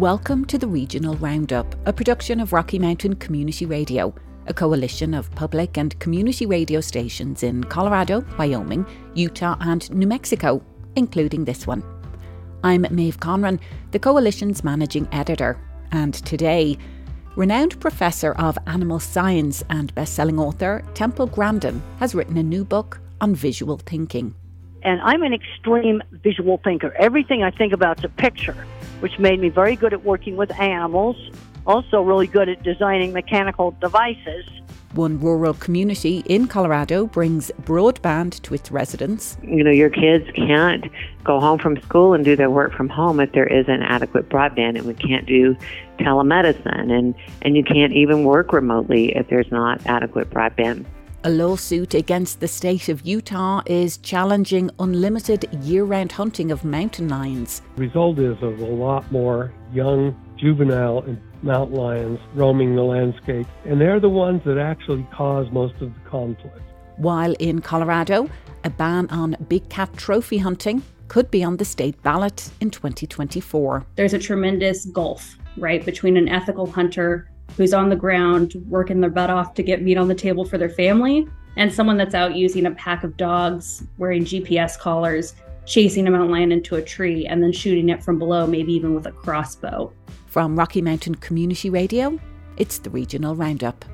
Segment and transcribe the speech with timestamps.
[0.00, 4.14] Welcome to the Regional Roundup, a production of Rocky Mountain Community Radio,
[4.46, 10.64] a coalition of public and community radio stations in Colorado, Wyoming, Utah, and New Mexico,
[10.96, 11.84] including this one.
[12.64, 13.60] I'm Maeve Conran,
[13.90, 15.60] the coalition's managing editor,
[15.92, 16.78] and today,
[17.36, 22.98] renowned professor of animal science and best-selling author Temple Grandin has written a new book
[23.20, 24.34] on visual thinking.
[24.82, 26.94] And I'm an extreme visual thinker.
[26.98, 28.56] Everything I think about is a picture,
[29.00, 31.16] which made me very good at working with animals,
[31.66, 34.46] also really good at designing mechanical devices.
[34.94, 39.38] One rural community in Colorado brings broadband to its residents.
[39.40, 40.86] You know, your kids can't
[41.22, 44.78] go home from school and do their work from home if there isn't adequate broadband,
[44.78, 45.56] and we can't do
[46.00, 50.86] telemedicine, and, and you can't even work remotely if there's not adequate broadband.
[51.22, 57.10] A lawsuit against the state of Utah is challenging unlimited year round hunting of mountain
[57.10, 57.60] lions.
[57.76, 63.46] The result is of a lot more young, juvenile, and mountain lions roaming the landscape,
[63.66, 66.62] and they're the ones that actually cause most of the conflict.
[66.96, 68.30] While in Colorado,
[68.64, 73.84] a ban on big cat trophy hunting could be on the state ballot in 2024.
[73.96, 79.10] There's a tremendous gulf, right, between an ethical hunter who's on the ground working their
[79.10, 82.36] butt off to get meat on the table for their family, and someone that's out
[82.36, 85.34] using a pack of dogs wearing GPS collars,
[85.66, 88.94] chasing a mountain lion into a tree, and then shooting it from below, maybe even
[88.94, 89.92] with a crossbow.
[90.26, 92.18] From Rocky Mountain Community Radio,
[92.56, 93.84] it's the Regional Roundup.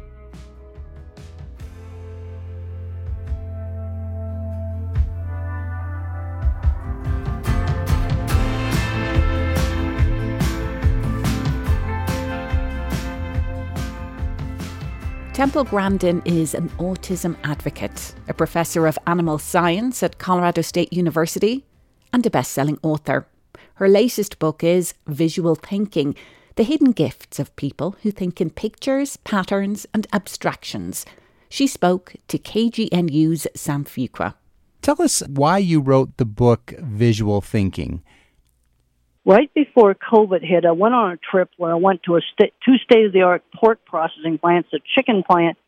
[15.36, 21.66] Temple Grandin is an autism advocate, a professor of animal science at Colorado State University,
[22.10, 23.26] and a best selling author.
[23.74, 26.14] Her latest book is Visual Thinking
[26.54, 31.04] The Hidden Gifts of People Who Think in Pictures, Patterns, and Abstractions.
[31.50, 34.36] She spoke to KGNU's Sam Fuqua.
[34.80, 38.02] Tell us why you wrote the book Visual Thinking
[39.26, 42.54] right before COVID hit, I went on a trip where I went to a st-
[42.64, 45.58] two state of the art pork processing plants, a chicken plant,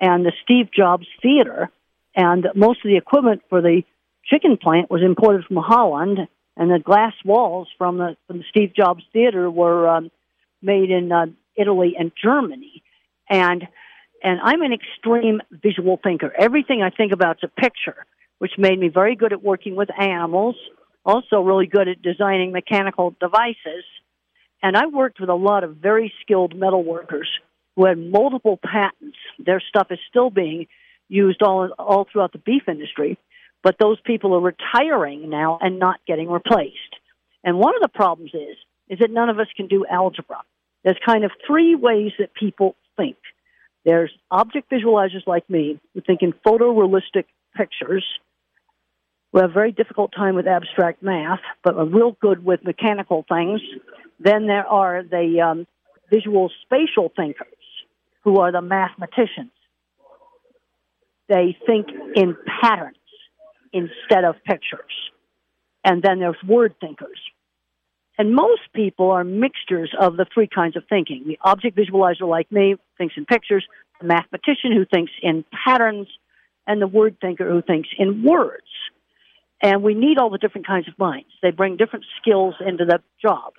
[0.00, 1.70] and the Steve Jobs Theater.
[2.14, 3.82] And most of the equipment for the
[4.26, 6.18] chicken plant was imported from Holland,
[6.56, 10.10] and the glass walls from the, from the Steve Jobs Theater were um,
[10.60, 11.26] made in uh,
[11.56, 12.82] Italy and Germany.
[13.30, 13.66] And
[14.20, 16.32] and I'm an extreme visual thinker.
[16.36, 18.04] Everything I think about is a picture,
[18.40, 20.56] which made me very good at working with animals
[21.04, 23.84] also really good at designing mechanical devices.
[24.62, 27.28] And I worked with a lot of very skilled metal workers
[27.76, 29.16] who had multiple patents.
[29.38, 30.66] Their stuff is still being
[31.08, 33.18] used all, all throughout the beef industry,
[33.62, 36.96] but those people are retiring now and not getting replaced.
[37.44, 38.56] And one of the problems is,
[38.88, 40.42] is that none of us can do algebra.
[40.84, 43.16] There's kind of three ways that people think.
[43.84, 47.24] There's object visualizers like me who think in photorealistic
[47.56, 48.04] pictures
[49.32, 53.24] who have a very difficult time with abstract math, but are real good with mechanical
[53.28, 53.60] things.
[54.18, 55.66] Then there are the um,
[56.10, 57.46] visual spatial thinkers,
[58.24, 59.52] who are the mathematicians.
[61.28, 62.96] They think in patterns
[63.72, 64.92] instead of pictures.
[65.84, 67.20] And then there's word thinkers.
[68.16, 71.24] And most people are mixtures of the three kinds of thinking.
[71.26, 73.64] The object visualizer, like me, thinks in pictures,
[74.00, 76.08] the mathematician who thinks in patterns,
[76.66, 78.66] and the word thinker who thinks in words.
[79.62, 81.28] And we need all the different kinds of minds.
[81.42, 83.54] They bring different skills into the job.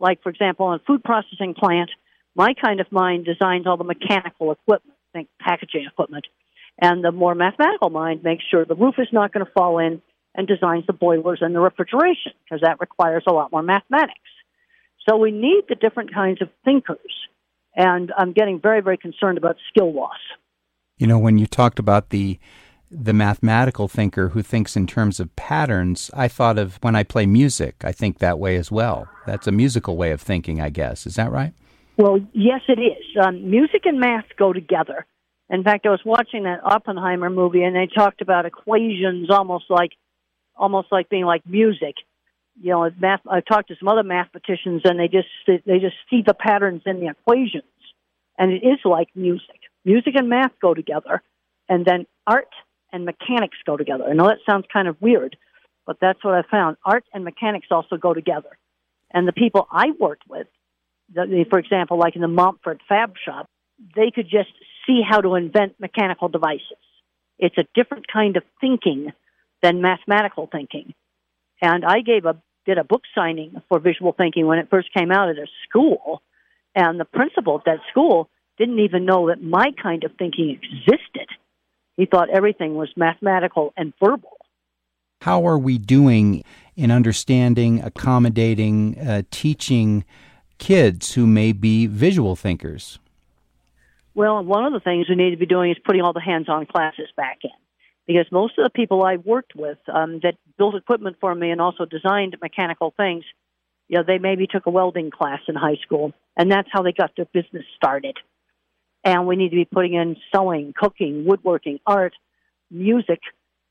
[0.00, 1.90] Like, for example, on a food processing plant,
[2.34, 6.26] my kind of mind designs all the mechanical equipment, think packaging equipment.
[6.78, 10.02] And the more mathematical mind makes sure the roof is not going to fall in
[10.34, 14.20] and designs the boilers and the refrigeration, because that requires a lot more mathematics.
[15.08, 16.98] So we need the different kinds of thinkers.
[17.74, 20.18] And I'm getting very, very concerned about skill loss.
[20.98, 22.38] You know, when you talked about the
[22.90, 27.26] the mathematical thinker who thinks in terms of patterns, I thought of when I play
[27.26, 29.08] music, I think that way as well.
[29.26, 31.06] That's a musical way of thinking, I guess.
[31.06, 31.52] Is that right?
[31.96, 33.04] Well, yes, it is.
[33.20, 35.06] Um, music and math go together.
[35.48, 39.92] In fact, I was watching that Oppenheimer movie, and they talked about equations almost like,
[40.56, 41.94] almost like being like music.
[42.60, 43.20] You know, math.
[43.28, 47.00] I talked to some other mathematicians, and they just they just see the patterns in
[47.00, 47.64] the equations,
[48.38, 49.60] and it is like music.
[49.84, 51.22] Music and math go together,
[51.68, 52.48] and then art
[52.92, 54.04] and mechanics go together.
[54.04, 55.36] I know that sounds kind of weird,
[55.86, 56.76] but that's what I found.
[56.84, 58.58] Art and mechanics also go together.
[59.12, 60.46] And the people I worked with,
[61.14, 63.48] for example, like in the Montfort Fab Shop,
[63.94, 64.50] they could just
[64.86, 66.78] see how to invent mechanical devices.
[67.38, 69.12] It's a different kind of thinking
[69.62, 70.94] than mathematical thinking.
[71.60, 72.36] And I gave a
[72.66, 76.20] did a book signing for visual thinking when it first came out at a school,
[76.74, 78.28] and the principal at that school
[78.58, 81.28] didn't even know that my kind of thinking existed.
[81.96, 84.36] He thought everything was mathematical and verbal.
[85.22, 86.44] How are we doing
[86.76, 90.04] in understanding, accommodating, uh, teaching
[90.58, 92.98] kids who may be visual thinkers?
[94.14, 96.48] Well, one of the things we need to be doing is putting all the hands
[96.48, 97.50] on classes back in.
[98.06, 101.60] Because most of the people I worked with um, that built equipment for me and
[101.60, 103.24] also designed mechanical things,
[103.88, 106.92] you know, they maybe took a welding class in high school, and that's how they
[106.92, 108.16] got their business started.
[109.06, 112.14] And we need to be putting in sewing, cooking, woodworking, art,
[112.72, 113.20] music,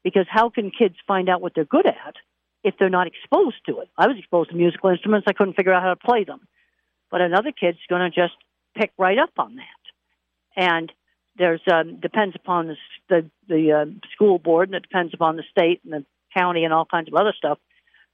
[0.02, 2.16] because how can kids find out what they're good at
[2.64, 3.90] if they're not exposed to it?
[3.98, 6.48] I was exposed to musical instruments, I couldn't figure out how to play them.
[7.12, 8.36] But another kid's going to just
[8.78, 10.62] pick right up on that.
[10.64, 10.90] And
[11.38, 12.76] there's um, depends upon the
[13.10, 16.74] the, the uh, school board, and it depends upon the state and the county and
[16.74, 17.60] all kinds of other stuff.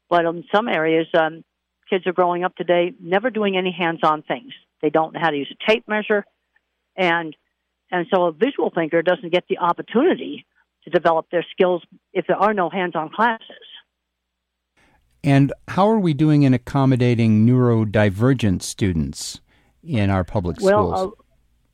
[0.10, 1.44] But in some areas, um,
[1.88, 4.54] kids are growing up today never doing any hands-on things.
[4.82, 6.26] They don't know how to use a tape measure,
[6.96, 7.36] and
[7.92, 10.46] and so a visual thinker doesn't get the opportunity
[10.84, 11.84] to develop their skills
[12.14, 13.46] if there are no hands-on classes.
[15.24, 19.42] And how are we doing in accommodating neurodivergent students
[19.84, 21.14] in our public well, schools?
[21.14, 21.24] Uh,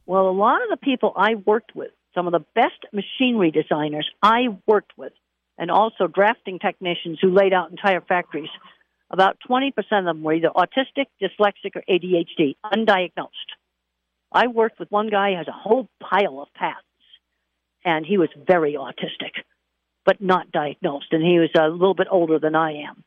[0.05, 4.09] well, a lot of the people I worked with, some of the best machinery designers
[4.21, 5.13] I worked with,
[5.57, 8.49] and also drafting technicians who laid out entire factories,
[9.09, 13.29] about 20% of them were either autistic, dyslexic, or ADHD, undiagnosed.
[14.31, 16.83] I worked with one guy who has a whole pile of patents,
[17.85, 19.43] and he was very autistic,
[20.05, 23.03] but not diagnosed, and he was a little bit older than I am.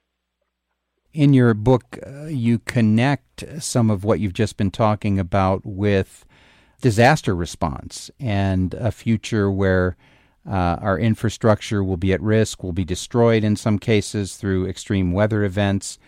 [1.12, 6.24] In your book, uh, you connect some of what you've just been talking about with
[6.80, 9.96] disaster response and a future where
[10.48, 15.12] uh, our infrastructure will be at risk, will be destroyed in some cases through extreme
[15.12, 15.98] weather events.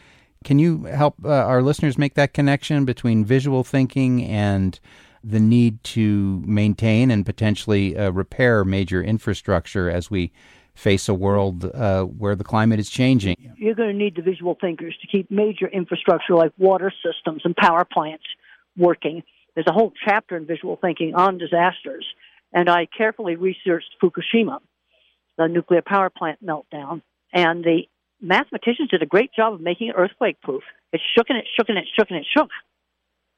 [0.42, 4.78] Can you help uh, our listeners make that connection between visual thinking and
[5.24, 10.32] the need to maintain and potentially uh, repair major infrastructure as we
[10.74, 13.54] face a world uh, where the climate is changing?
[13.56, 17.54] You're going to need the visual thinkers to keep major infrastructure like water systems and
[17.54, 18.24] power plants
[18.76, 19.22] working
[19.54, 22.06] there's a whole chapter in visual thinking on disasters,
[22.52, 24.58] and I carefully researched Fukushima,
[25.36, 27.02] the nuclear power plant meltdown,
[27.32, 27.82] and the
[28.22, 30.62] mathematicians did a great job of making it earthquake proof.
[30.92, 32.50] It shook and it shook and it shook and it shook.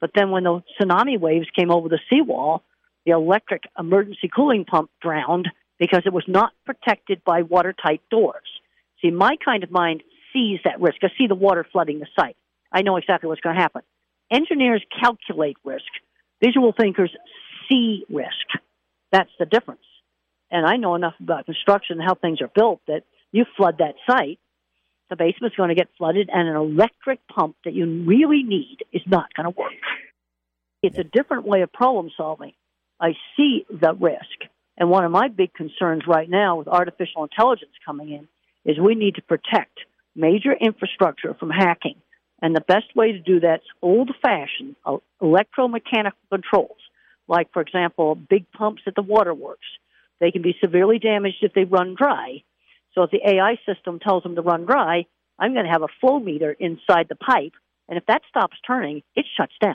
[0.01, 2.63] But then when the tsunami waves came over the seawall,
[3.07, 5.49] the electric emergency cooling pump drowned
[5.79, 8.47] because it was not protected by watertight doors.
[9.03, 10.03] See, my kind of mind
[10.33, 10.99] sees that risk.
[11.03, 12.37] I see the water flooding the site.
[12.73, 13.83] I know exactly what's going to happen.
[14.31, 15.85] Engineers calculate risk.
[16.43, 17.15] Visual thinkers
[17.69, 18.63] see risk.
[19.13, 19.85] That's the difference.
[20.51, 23.95] And I know enough about construction and how things are built that you flood that
[24.09, 24.39] site,
[25.11, 29.03] the basement's going to get flooded, and an electric pump that you really need is
[29.07, 29.73] not going to work.
[30.83, 32.53] It's a different way of problem solving.
[33.01, 34.51] I see the risk.
[34.77, 38.29] And one of my big concerns right now with artificial intelligence coming in
[38.65, 39.79] is we need to protect
[40.17, 41.97] major infrastructure from hacking
[42.43, 46.77] and the best way to do that's old fashioned uh, electromechanical controls.
[47.27, 49.67] Like, for example, big pumps at the waterworks.
[50.21, 52.43] They can be severely damaged if they run dry.
[52.95, 55.07] So if the AI system tells them to run dry,
[55.39, 57.53] I'm going to have a flow meter inside the pipe.
[57.89, 59.75] And if that stops turning, it shuts down.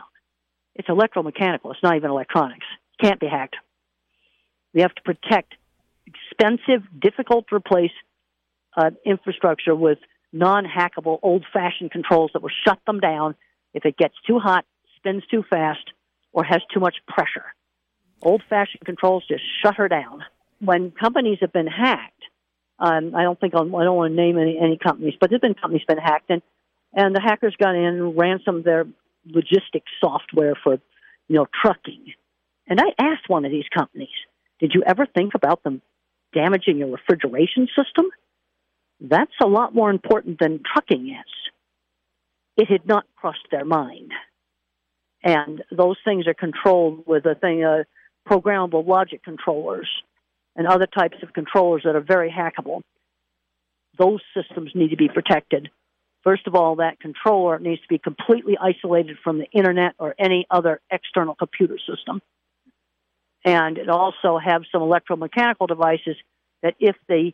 [0.76, 1.72] It's electromechanical.
[1.72, 2.66] It's not even electronics.
[2.98, 3.58] It can't be hacked.
[4.74, 5.56] We have to protect
[6.06, 7.92] expensive, difficult to replace
[8.78, 9.98] uh, infrastructure with
[10.32, 13.36] non-hackable, old-fashioned controls that will shut them down
[13.74, 15.92] if it gets too hot, spins too fast,
[16.32, 17.46] or has too much pressure.
[18.22, 20.24] Old-fashioned controls just shut her down.
[20.60, 22.24] When companies have been hacked,
[22.80, 25.42] um, I don't think I'll, I don't want to name any, any companies, but there've
[25.42, 26.42] been companies been hacked, and
[26.94, 28.86] and the hackers got in and ransomed their
[29.26, 30.80] logistics software for,
[31.28, 32.14] you know, trucking.
[32.68, 34.16] And I asked one of these companies,
[34.60, 35.82] "Did you ever think about them
[36.34, 38.06] damaging your refrigeration system?"
[39.02, 41.52] That's a lot more important than trucking is.
[42.58, 44.12] It had not crossed their mind.
[45.24, 47.84] And those things are controlled with a thing, uh,
[48.28, 49.90] programmable logic controllers
[50.60, 52.82] and other types of controllers that are very hackable.
[53.98, 55.70] Those systems need to be protected.
[56.22, 60.46] First of all, that controller needs to be completely isolated from the internet or any
[60.52, 62.22] other external computer system.
[63.46, 66.18] And it also have some electromechanical devices
[66.62, 67.32] that if the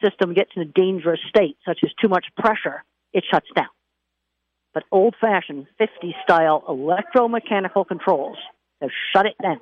[0.00, 3.66] system gets in a dangerous state, such as too much pressure, it shuts down.
[4.72, 8.36] But old fashioned 50 style electromechanical controls
[8.80, 9.58] have shut it down.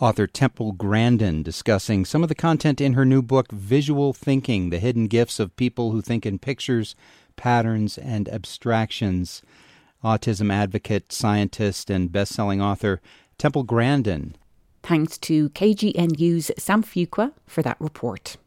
[0.00, 4.78] Author Temple Grandin discussing some of the content in her new book, Visual Thinking The
[4.78, 6.96] Hidden Gifts of People Who Think in Pictures,
[7.36, 9.42] Patterns, and Abstractions.
[10.02, 13.02] Autism advocate, scientist, and best selling author
[13.36, 14.36] Temple Grandin.
[14.82, 18.38] Thanks to KGNU's Sam Fuqua for that report.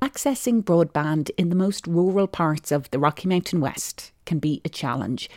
[0.00, 4.70] Accessing broadband in the most rural parts of the Rocky Mountain West can be a
[4.70, 5.28] challenge.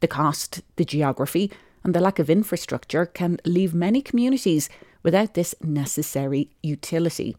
[0.00, 1.50] The cost, the geography,
[1.86, 4.68] and the lack of infrastructure can leave many communities
[5.04, 7.36] without this necessary utility.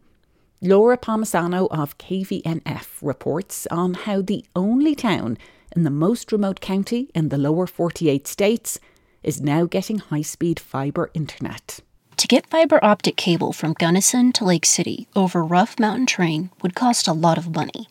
[0.62, 5.36] Laura Palmisano of KVNF reports on how the only town
[5.76, 8.80] in the most remote county in the lower 48 states
[9.22, 11.80] is now getting high speed fibre internet.
[12.16, 16.74] To get fiber optic cable from Gunnison to Lake City over rough mountain terrain would
[16.74, 17.86] cost a lot of money,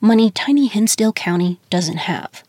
[0.00, 2.44] money tiny Hinsdale County doesn't have.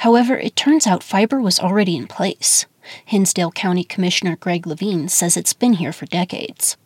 [0.00, 2.66] However, it turns out fiber was already in place.
[3.04, 6.76] Hinsdale County Commissioner Greg Levine says it's been here for decades.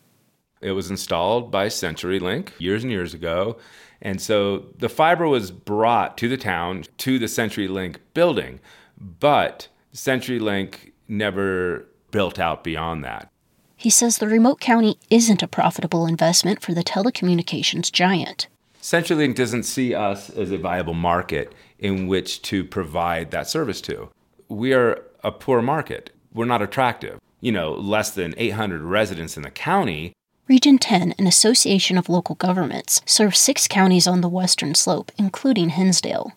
[0.60, 3.56] It was installed by CenturyLink years and years ago.
[4.02, 8.60] And so the fiber was brought to the town, to the CenturyLink building,
[8.98, 13.30] but CenturyLink never built out beyond that.
[13.76, 18.46] He says the remote county isn't a profitable investment for the telecommunications giant.
[18.82, 24.10] CenturyLink doesn't see us as a viable market in which to provide that service to.
[24.48, 26.10] We are a poor market.
[26.32, 27.18] We're not attractive.
[27.40, 30.12] You know, less than 800 residents in the county.
[30.48, 35.70] Region 10, an association of local governments, serves six counties on the western slope, including
[35.70, 36.32] Hinsdale.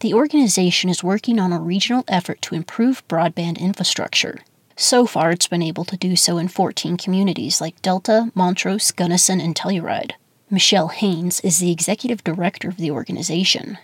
[0.00, 4.40] The organization is working on a regional effort to improve broadband infrastructure.
[4.76, 9.40] So far, it's been able to do so in 14 communities like Delta, Montrose, Gunnison,
[9.40, 10.12] and Telluride.
[10.48, 13.78] Michelle Haynes is the executive director of the organization.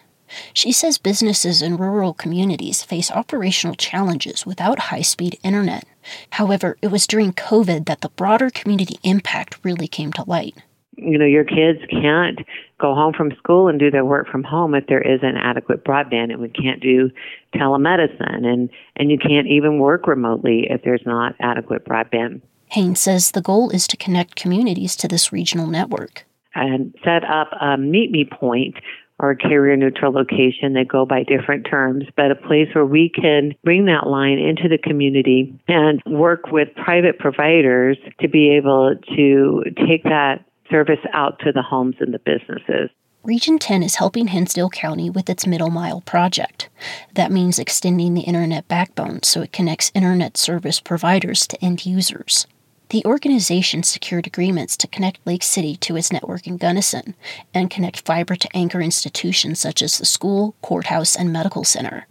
[0.53, 5.85] She says businesses in rural communities face operational challenges without high speed internet.
[6.31, 10.57] However, it was during COVID that the broader community impact really came to light.
[10.97, 12.39] You know, your kids can't
[12.81, 16.33] go home from school and do their work from home if there isn't adequate broadband,
[16.33, 17.11] and we can't do
[17.55, 22.41] telemedicine, and, and you can't even work remotely if there's not adequate broadband.
[22.71, 26.25] Haynes says the goal is to connect communities to this regional network.
[26.55, 28.77] And set up a Meet Me point
[29.19, 30.75] or a carrier neutral location.
[30.75, 34.69] They go by different terms, but a place where we can bring that line into
[34.69, 41.39] the community and work with private providers to be able to take that service out
[41.41, 42.91] to the homes and the businesses.
[43.23, 46.69] Region 10 is helping Hinsdale County with its Middle Mile project.
[47.15, 52.47] That means extending the internet backbone so it connects internet service providers to end users.
[52.91, 57.17] The organization secured agreements to connect Lake City to its network in Gunnison
[57.53, 62.07] and connect fiber to anchor institutions such as the school, courthouse, and medical center.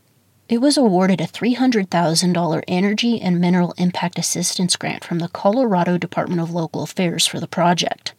[0.50, 6.41] It was awarded a $300,000 Energy and Mineral Impact Assistance grant from the Colorado Department
[6.41, 8.13] of Local Affairs for the project.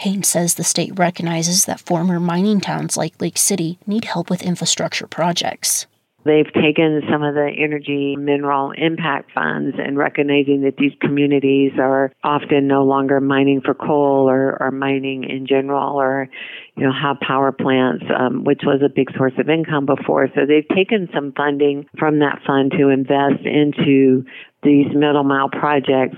[0.00, 4.42] Haynes says the state recognizes that former mining towns like Lake City need help with
[4.42, 5.86] infrastructure projects.
[6.24, 12.12] They've taken some of the energy mineral impact funds and recognizing that these communities are
[12.24, 16.28] often no longer mining for coal or, or mining in general or,
[16.76, 20.28] you know, have power plants, um, which was a big source of income before.
[20.34, 24.24] So they've taken some funding from that fund to invest into
[24.62, 26.16] these middle mile projects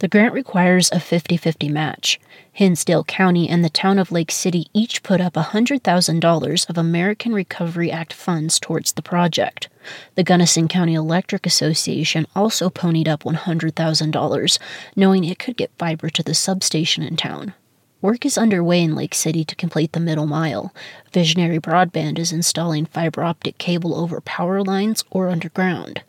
[0.00, 2.18] the grant requires a 50 50 match.
[2.52, 7.90] Hinsdale County and the town of Lake City each put up $100,000 of American Recovery
[7.90, 9.68] Act funds towards the project.
[10.16, 14.58] The Gunnison County Electric Association also ponied up $100,000,
[14.96, 17.54] knowing it could get fiber to the substation in town.
[18.02, 20.74] Work is underway in Lake City to complete the middle mile.
[21.12, 26.02] Visionary Broadband is installing fiber optic cable over power lines or underground.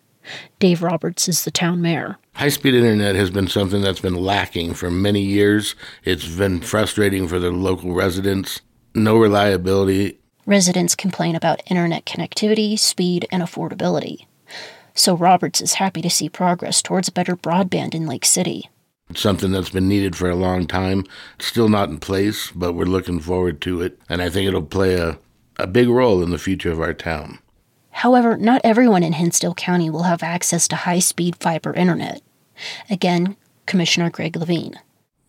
[0.59, 2.17] Dave Roberts is the town mayor.
[2.33, 5.75] High speed internet has been something that's been lacking for many years.
[6.03, 8.61] It's been frustrating for the local residents.
[8.95, 10.19] No reliability.
[10.45, 14.25] Residents complain about internet connectivity, speed, and affordability.
[14.93, 18.69] So Roberts is happy to see progress towards better broadband in Lake City.
[19.09, 21.05] It's something that's been needed for a long time.
[21.37, 23.99] It's still not in place, but we're looking forward to it.
[24.09, 25.19] And I think it'll play a,
[25.57, 27.39] a big role in the future of our town.
[27.91, 32.21] However, not everyone in Hinsdale County will have access to high speed fiber internet.
[32.89, 34.79] Again, Commissioner Greg Levine.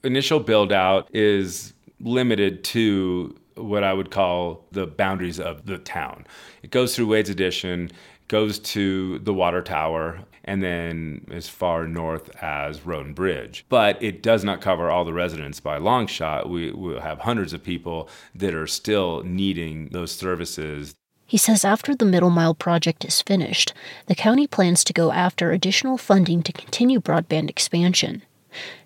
[0.05, 6.27] Initial build out is limited to what I would call the boundaries of the town.
[6.63, 7.91] It goes through Wade's Addition,
[8.29, 13.65] goes to the water tower, and then as far north as Road and Bridge.
[13.69, 16.49] But it does not cover all the residents by long shot.
[16.49, 20.95] We will have hundreds of people that are still needing those services.
[21.33, 23.73] He says after the Middle Mile project is finished,
[24.05, 28.21] the county plans to go after additional funding to continue broadband expansion.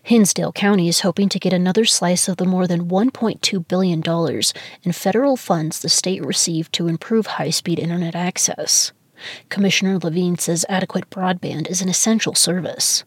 [0.05, 4.00] Hinsdale County is hoping to get another slice of the more than $1.2 billion
[4.85, 8.93] in federal funds the state received to improve high speed internet access.
[9.49, 13.03] Commissioner Levine says adequate broadband is an essential service.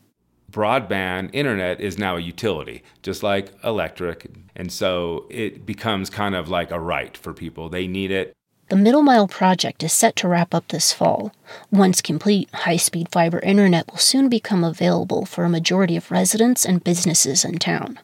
[0.51, 4.29] Broadband internet is now a utility, just like electric.
[4.57, 7.69] And so it becomes kind of like a right for people.
[7.69, 8.35] They need it.
[8.69, 11.33] The Middle Mile project is set to wrap up this fall.
[11.71, 16.65] Once complete, high speed fiber internet will soon become available for a majority of residents
[16.65, 17.97] and businesses in town.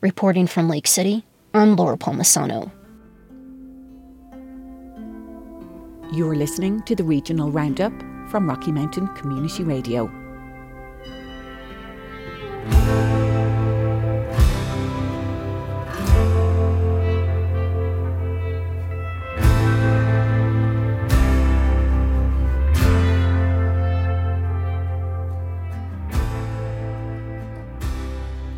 [0.00, 2.70] Reporting from Lake City, I'm Laura Palmisano.
[6.12, 7.92] You're listening to the Regional Roundup
[8.30, 10.08] from Rocky Mountain Community Radio.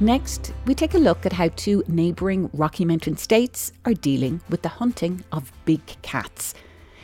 [0.06, 4.62] Next, we take a look at how two neighbouring Rocky Mountain states are dealing with
[4.62, 6.54] the hunting of big cats.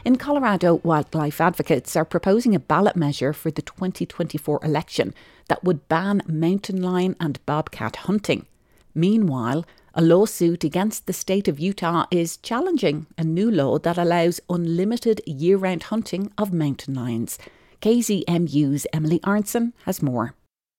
[0.05, 5.15] In Colorado, wildlife advocates are proposing a ballot measure for the 2024 election
[5.49, 8.47] that would ban mountain lion and bobcat hunting.
[8.95, 14.41] Meanwhile, a lawsuit against the state of Utah is challenging a new law that allows
[14.49, 17.37] unlimited year round hunting of mountain lions.
[17.81, 20.37] KZMU's Emily Arntsen has more.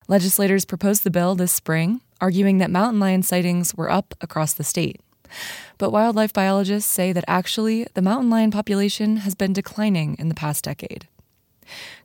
[0.07, 4.63] Legislators proposed the bill this spring, arguing that mountain lion sightings were up across the
[4.63, 5.01] state.
[5.77, 10.35] But wildlife biologists say that actually the mountain lion population has been declining in the
[10.35, 11.09] past decade.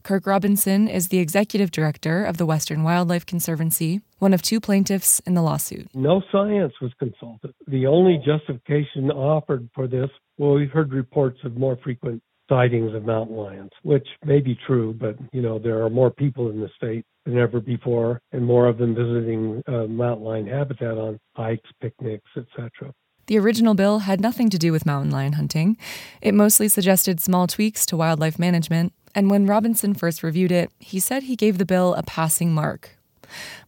[0.02, 5.20] Kirk Robinson is the executive director of the Western Wildlife Conservancy, one of two plaintiffs
[5.20, 5.87] in the lawsuit.
[5.94, 7.54] No science was consulted.
[7.68, 13.04] The only justification offered for this, well, we've heard reports of more frequent sightings of
[13.04, 16.70] mountain lions, which may be true, but you know there are more people in the
[16.76, 21.68] state than ever before, and more of them visiting uh, mountain lion habitat on hikes,
[21.80, 22.92] picnics, etc.
[23.26, 25.76] The original bill had nothing to do with mountain lion hunting.
[26.22, 30.98] It mostly suggested small tweaks to wildlife management, and when Robinson first reviewed it, he
[30.98, 32.96] said he gave the bill a passing mark.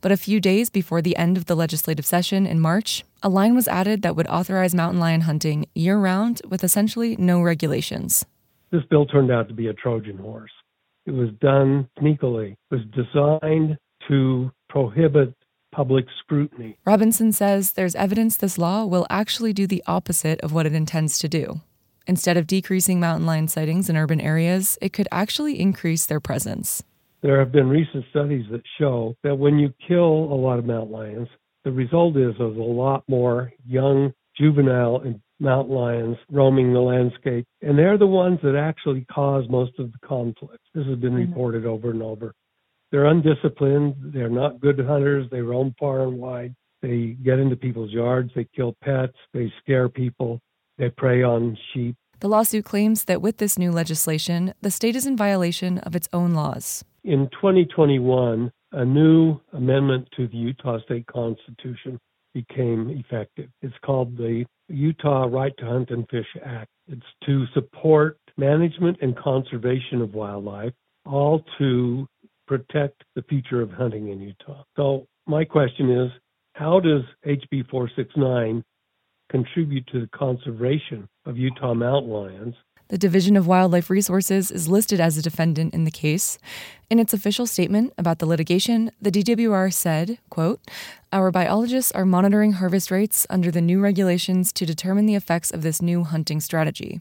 [0.01, 3.55] But a few days before the end of the legislative session in March, a line
[3.55, 8.25] was added that would authorize mountain lion hunting year round with essentially no regulations.
[8.73, 10.53] This bill turned out to be a Trojan horse.
[11.07, 12.53] It was done sneakily.
[12.53, 13.79] It was designed
[14.09, 15.35] to prohibit
[15.73, 16.77] public scrutiny.
[16.85, 21.19] Robinson says there's evidence this law will actually do the opposite of what it intends
[21.19, 21.61] to do.
[22.07, 26.83] Instead of decreasing mountain lion sightings in urban areas, it could actually increase their presence.
[27.23, 30.93] There have been recent studies that show that when you kill a lot of mountain
[30.93, 31.29] lions,
[31.65, 37.47] the result is there's a lot more young, juvenile, and mountain lions roaming the landscape.
[37.63, 40.65] And they're the ones that actually cause most of the conflicts.
[40.75, 41.31] This has been mm-hmm.
[41.31, 42.33] reported over and over.
[42.91, 43.95] They're undisciplined.
[44.13, 45.27] They're not good hunters.
[45.31, 46.55] They roam far and wide.
[46.83, 48.33] They get into people's yards.
[48.35, 49.17] They kill pets.
[49.33, 50.41] They scare people.
[50.79, 51.97] They prey on sheep.
[52.21, 56.09] The lawsuit claims that with this new legislation, the state is in violation of its
[56.13, 56.85] own laws.
[57.03, 61.99] In 2021, a new amendment to the Utah State Constitution
[62.35, 63.49] became effective.
[63.63, 66.71] It's called the Utah Right to Hunt and Fish Act.
[66.89, 70.73] It's to support management and conservation of wildlife,
[71.05, 72.07] all to
[72.47, 74.63] protect the future of hunting in Utah.
[74.77, 76.11] So, my question is
[76.55, 78.65] how does HB 469
[79.31, 82.55] contribute to the conservation of Utah mountain lions
[82.91, 86.39] the Division of Wildlife Resources is listed as a defendant in the case.
[86.91, 90.61] In its official statement about the litigation, the DWR said, quote,
[91.13, 95.63] "Our biologists are monitoring harvest rates under the new regulations to determine the effects of
[95.63, 97.01] this new hunting strategy.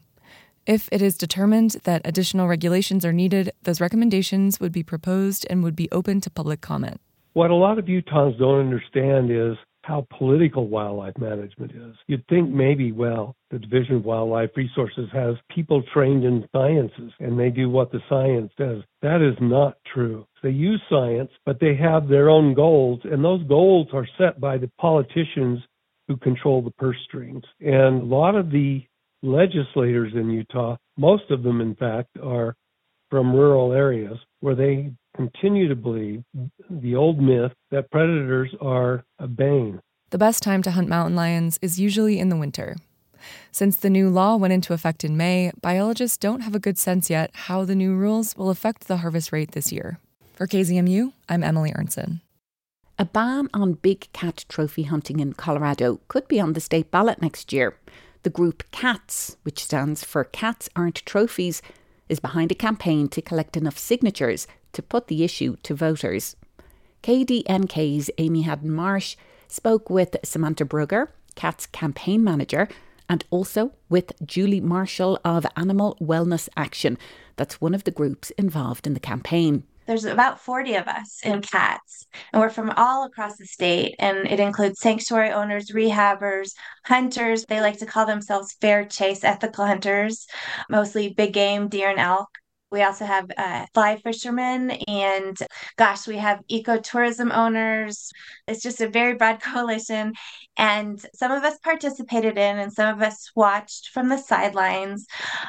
[0.64, 5.64] If it is determined that additional regulations are needed, those recommendations would be proposed and
[5.64, 7.00] would be open to public comment."
[7.32, 11.96] What a lot of Utahns don't understand is how political wildlife management is.
[12.06, 17.38] You'd think maybe, well, the Division of Wildlife Resources has people trained in sciences and
[17.38, 18.82] they do what the science says.
[19.02, 20.26] That is not true.
[20.42, 24.58] They use science, but they have their own goals, and those goals are set by
[24.58, 25.60] the politicians
[26.08, 27.44] who control the purse strings.
[27.60, 28.84] And a lot of the
[29.22, 32.56] legislators in Utah, most of them, in fact, are
[33.10, 36.22] from rural areas where they continue to believe
[36.68, 39.80] the old myth that predators are a bane.
[40.10, 42.76] The best time to hunt mountain lions is usually in the winter.
[43.52, 47.10] Since the new law went into effect in May, biologists don't have a good sense
[47.10, 49.98] yet how the new rules will affect the harvest rate this year.
[50.34, 52.20] For KZMU, I'm Emily Arntsen.
[52.98, 57.20] A ban on big cat trophy hunting in Colorado could be on the state ballot
[57.22, 57.76] next year.
[58.22, 61.62] The group CATS, which stands for Cats Aren't Trophies,
[62.10, 66.36] is behind a campaign to collect enough signatures to put the issue to voters.
[67.02, 69.16] KDNK's Amy Hadden Marsh
[69.48, 72.68] spoke with Samantha Brugger, CAT's campaign manager,
[73.08, 76.98] and also with Julie Marshall of Animal Wellness Action.
[77.36, 79.64] That's one of the groups involved in the campaign.
[79.90, 83.96] There's about 40 of us in CATS, and we're from all across the state.
[83.98, 86.52] And it includes sanctuary owners, rehabbers,
[86.84, 87.44] hunters.
[87.44, 90.28] They like to call themselves fair chase ethical hunters,
[90.68, 92.28] mostly big game, deer, and elk.
[92.70, 95.36] We also have uh, fly fishermen, and
[95.76, 98.12] gosh, we have ecotourism owners.
[98.46, 100.12] It's just a very broad coalition.
[100.56, 105.04] And some of us participated in, and some of us watched from the sidelines.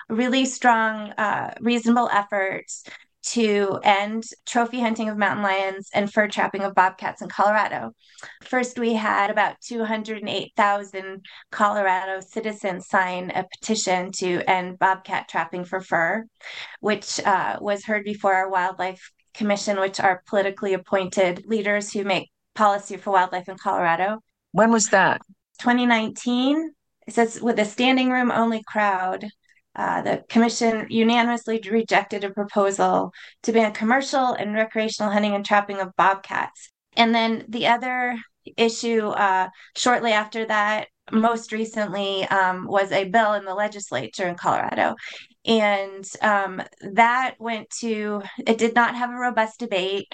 [0.09, 2.85] Really strong, uh, reasonable efforts
[3.23, 7.91] to end trophy hunting of mountain lions and fur trapping of bobcats in Colorado.
[8.43, 15.81] First, we had about 208,000 Colorado citizens sign a petition to end bobcat trapping for
[15.81, 16.25] fur,
[16.79, 22.29] which uh, was heard before our Wildlife Commission, which are politically appointed leaders who make
[22.55, 24.19] policy for wildlife in Colorado.
[24.51, 25.21] When was that?
[25.59, 26.73] 2019.
[27.07, 29.27] It says with a standing room only crowd.
[29.75, 35.79] Uh, the commission unanimously rejected a proposal to ban commercial and recreational hunting and trapping
[35.79, 36.71] of bobcats.
[36.97, 38.17] And then the other
[38.57, 44.35] issue uh, shortly after that, most recently, um, was a bill in the legislature in
[44.35, 44.95] Colorado.
[45.45, 46.61] And um,
[46.93, 50.11] that went to, it did not have a robust debate.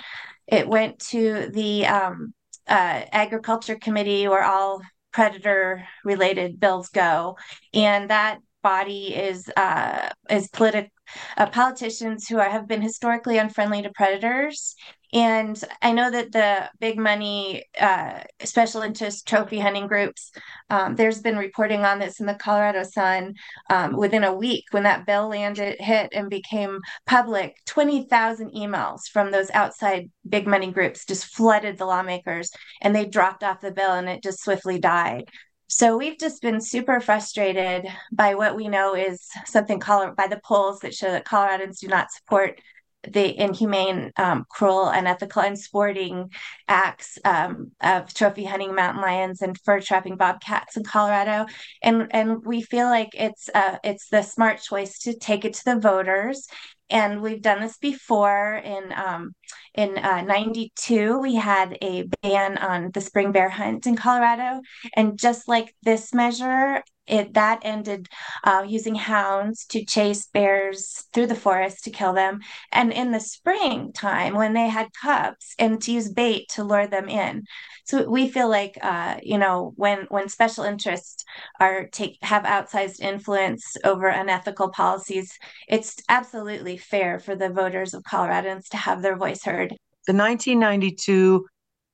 [0.48, 2.34] It went to the um,
[2.68, 7.38] uh, Agriculture Committee where all predator related bills go.
[7.74, 10.92] And that body is uh, is politic
[11.38, 14.76] uh, politicians who are, have been historically unfriendly to predators.
[15.14, 20.32] And I know that the big money uh, special interest trophy hunting groups,
[20.70, 23.36] um, there's been reporting on this in the Colorado Sun
[23.70, 27.56] um, within a week when that bill landed, hit, and became public.
[27.68, 32.52] 20,000 emails from those outside big money groups just flooded the lawmakers
[32.82, 35.24] and they dropped off the bill and it just swiftly died.
[35.68, 40.40] So we've just been super frustrated by what we know is something called by the
[40.44, 42.62] polls that show that Coloradans do not support
[43.04, 46.30] the inhumane, um, cruel, unethical, and sporting
[46.68, 51.46] acts um, of trophy hunting mountain lions and fur trapping bobcats in Colorado,
[51.82, 55.66] and and we feel like it's uh, it's the smart choice to take it to
[55.66, 56.48] the voters
[56.90, 59.34] and we've done this before in um,
[59.74, 64.62] in uh, 92 we had a ban on the spring bear hunt in colorado.
[64.96, 68.08] And just like this measure it that ended
[68.44, 72.40] uh, using hounds to chase bears through the forest to kill them.
[72.72, 77.10] And in the springtime when they had cubs and to use bait to lure them
[77.10, 77.44] in.
[77.86, 81.24] So we feel like uh, you know when when special interests
[81.60, 88.04] are take have outsized influence over unethical policies it's absolutely fair for the voters of
[88.04, 89.72] coloradans to have their voice heard.
[90.08, 91.46] The 1992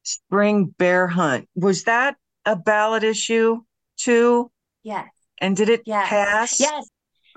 [0.04, 3.62] spring bear hunt was that a ballot issue
[3.98, 4.52] too
[4.84, 5.10] Yes.
[5.40, 6.10] And did it yes.
[6.10, 6.60] pass?
[6.60, 6.88] Yes,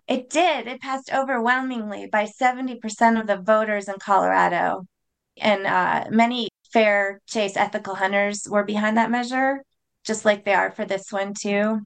[0.06, 0.66] it did.
[0.66, 4.86] It passed overwhelmingly by 70% of the voters in Colorado.
[5.38, 9.62] And uh, many fair chase ethical hunters were behind that measure,
[10.04, 11.80] just like they are for this one, too.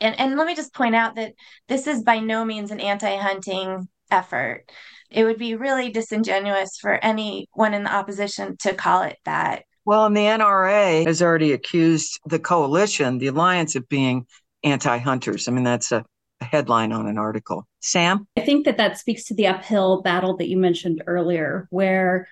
[0.00, 1.32] And, and let me just point out that
[1.68, 4.70] this is by no means an anti hunting effort.
[5.10, 9.62] It would be really disingenuous for anyone in the opposition to call it that.
[9.84, 14.26] Well, and the NRA has already accused the coalition, the alliance, of being
[14.62, 15.48] anti hunters.
[15.48, 16.04] I mean, that's a,
[16.40, 17.66] a headline on an article.
[17.80, 18.26] Sam?
[18.36, 22.28] I think that that speaks to the uphill battle that you mentioned earlier, where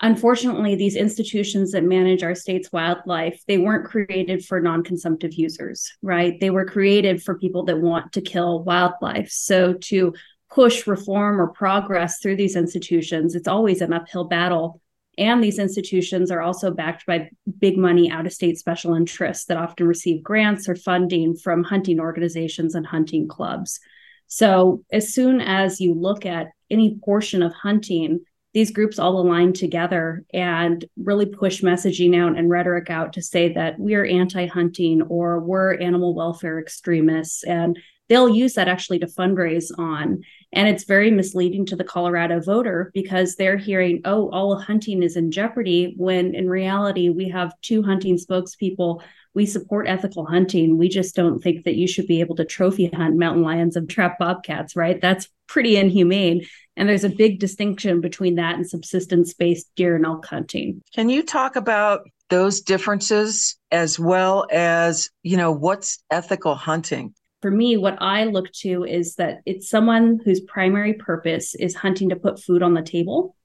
[0.00, 6.40] unfortunately these institutions that manage our state's wildlife they weren't created for non-consumptive users right
[6.40, 10.12] they were created for people that want to kill wildlife so to
[10.50, 14.80] push reform or progress through these institutions it's always an uphill battle
[15.18, 19.56] and these institutions are also backed by big money out of state special interests that
[19.56, 23.80] often receive grants or funding from hunting organizations and hunting clubs.
[24.26, 28.20] So, as soon as you look at any portion of hunting,
[28.54, 33.52] these groups all align together and really push messaging out and rhetoric out to say
[33.52, 37.42] that we're anti hunting or we're animal welfare extremists.
[37.44, 40.22] And they'll use that actually to fundraise on.
[40.52, 45.16] And it's very misleading to the Colorado voter because they're hearing, oh, all hunting is
[45.16, 49.02] in jeopardy, when in reality, we have two hunting spokespeople.
[49.34, 50.78] We support ethical hunting.
[50.78, 53.90] We just don't think that you should be able to trophy hunt mountain lions and
[53.90, 55.00] trap bobcats, right?
[55.00, 56.46] That's pretty inhumane.
[56.76, 60.82] And there's a big distinction between that and subsistence based deer and elk hunting.
[60.94, 67.14] Can you talk about those differences as well as, you know, what's ethical hunting?
[67.44, 72.08] For me, what I look to is that it's someone whose primary purpose is hunting
[72.08, 73.36] to put food on the table.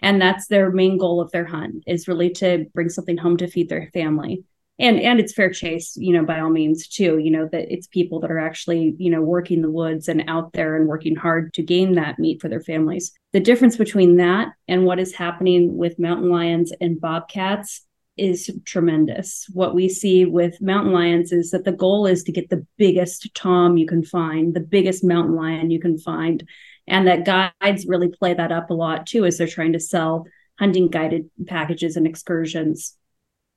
[0.00, 3.46] And that's their main goal of their hunt is really to bring something home to
[3.46, 4.42] feed their family.
[4.80, 7.86] And and it's fair chase, you know, by all means too, you know, that it's
[7.86, 11.54] people that are actually, you know, working the woods and out there and working hard
[11.54, 13.12] to gain that meat for their families.
[13.32, 17.86] The difference between that and what is happening with mountain lions and bobcats
[18.16, 19.46] is tremendous.
[19.52, 23.34] What we see with mountain lions is that the goal is to get the biggest
[23.34, 26.46] tom you can find, the biggest mountain lion you can find.
[26.86, 30.26] And that guides really play that up a lot too as they're trying to sell
[30.58, 32.96] hunting guided packages and excursions.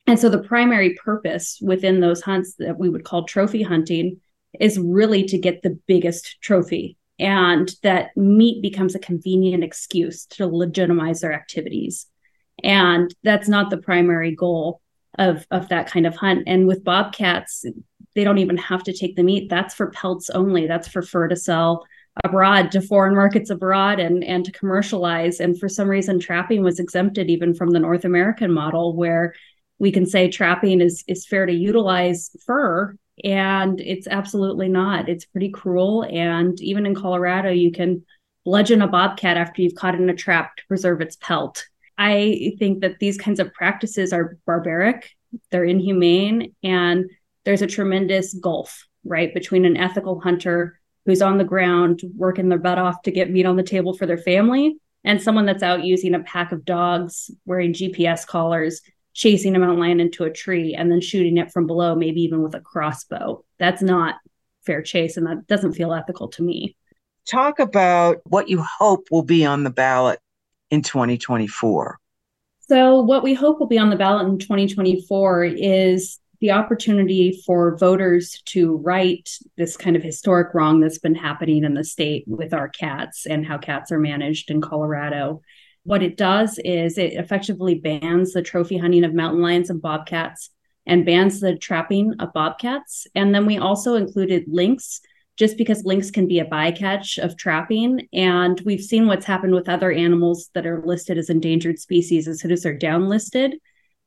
[0.07, 4.21] And so the primary purpose within those hunts that we would call trophy hunting
[4.59, 6.97] is really to get the biggest trophy.
[7.19, 12.07] And that meat becomes a convenient excuse to legitimize their activities
[12.63, 14.81] and that's not the primary goal
[15.17, 16.43] of of that kind of hunt.
[16.47, 17.65] And with bobcats
[18.15, 19.47] they don't even have to take the meat.
[19.47, 20.65] That's for pelts only.
[20.65, 21.85] That's for fur to sell
[22.23, 25.39] abroad to foreign markets abroad and and to commercialize.
[25.39, 29.35] And for some reason trapping was exempted even from the north american model where
[29.77, 35.09] we can say trapping is is fair to utilize fur and it's absolutely not.
[35.09, 36.03] It's pretty cruel.
[36.03, 38.03] And even in colorado you can
[38.45, 41.65] bludgeon a bobcat after you've caught it in a trap to preserve its pelt
[41.97, 45.09] I think that these kinds of practices are barbaric,
[45.51, 47.09] they're inhumane, and
[47.43, 52.59] there's a tremendous gulf, right, between an ethical hunter who's on the ground working their
[52.59, 55.85] butt off to get meat on the table for their family and someone that's out
[55.85, 58.81] using a pack of dogs wearing GPS collars,
[59.13, 62.43] chasing a mountain lion into a tree and then shooting it from below, maybe even
[62.43, 63.43] with a crossbow.
[63.57, 64.15] That's not
[64.65, 66.75] fair chase, and that doesn't feel ethical to me.
[67.25, 70.19] Talk about what you hope will be on the ballot
[70.69, 71.99] in 2024?
[72.59, 77.77] So, what we hope will be on the ballot in 2024 is the opportunity for
[77.77, 79.27] voters to right
[79.57, 83.45] this kind of historic wrong that's been happening in the state with our cats and
[83.45, 85.41] how cats are managed in Colorado.
[85.83, 90.49] What it does is it effectively bans the trophy hunting of mountain lions and bobcats
[90.85, 93.07] and bans the trapping of bobcats.
[93.15, 95.01] And then we also included lynx
[95.37, 98.07] just because lynx can be a bycatch of trapping.
[98.11, 102.41] And we've seen what's happened with other animals that are listed as endangered species as
[102.41, 103.53] soon as they're downlisted.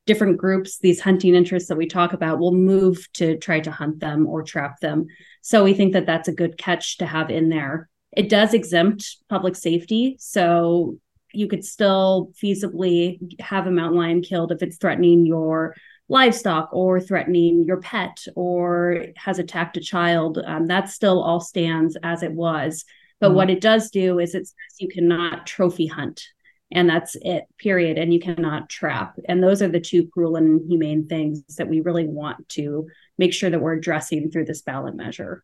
[0.05, 3.99] Different groups, these hunting interests that we talk about, will move to try to hunt
[3.99, 5.05] them or trap them.
[5.41, 7.87] So we think that that's a good catch to have in there.
[8.15, 10.17] It does exempt public safety.
[10.19, 10.97] So
[11.33, 15.75] you could still feasibly have a mountain lion killed if it's threatening your
[16.11, 21.97] livestock or threatening your pet or has attacked a child, um, that still all stands
[22.03, 22.83] as it was.
[23.21, 23.35] But mm-hmm.
[23.37, 26.21] what it does do is it says you cannot trophy hunt,
[26.69, 27.97] and that's it, period.
[27.97, 29.17] And you cannot trap.
[29.29, 33.33] And those are the two cruel and inhumane things that we really want to make
[33.33, 35.43] sure that we're addressing through this ballot measure.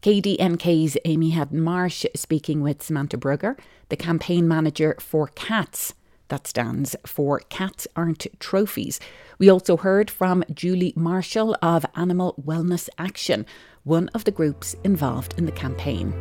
[0.00, 5.94] KDNK's Amy Hadden Marsh speaking with Samantha Brugger, the campaign manager for CATS,
[6.28, 9.00] that stands for Cats Aren't Trophies.
[9.38, 13.46] We also heard from Julie Marshall of Animal Wellness Action,
[13.84, 16.12] one of the groups involved in the campaign.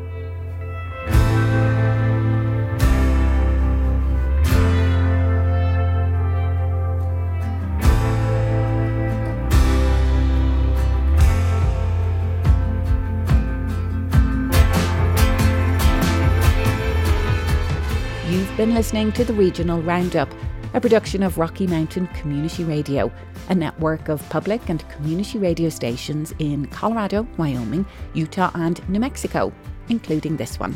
[18.75, 20.29] Listening to the Regional Roundup,
[20.73, 23.09] a production of Rocky Mountain Community Radio,
[23.47, 29.53] a network of public and community radio stations in Colorado, Wyoming, Utah, and New Mexico,
[29.87, 30.75] including this one.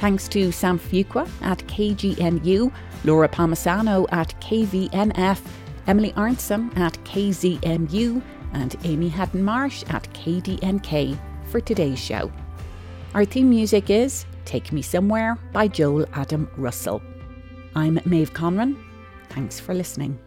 [0.00, 2.72] Thanks to Sam Fuqua at KGNU,
[3.04, 5.40] Laura Palmisano at KVNF,
[5.86, 8.20] Emily Arntsen at KZMU,
[8.54, 12.32] and Amy Hadden Marsh at KDNK for today's show.
[13.14, 17.02] Our theme music is Take Me Somewhere by Joel Adam Russell.
[17.74, 18.82] I'm Maeve Conran.
[19.28, 20.18] Thanks for listening.